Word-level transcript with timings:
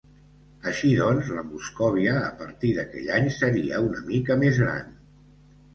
Així 0.71 0.93
doncs, 0.99 1.29
la 1.39 1.43
Moscòvia 1.49 2.15
a 2.23 2.33
partir 2.41 2.73
d'aquell 2.81 3.15
any 3.21 3.29
seria 3.39 3.87
una 3.91 4.05
mica 4.13 4.41
més 4.45 4.61
gran. 4.67 4.91